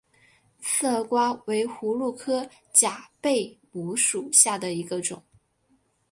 [0.57, 5.23] 刺儿瓜为葫芦科假贝母属下的一个种。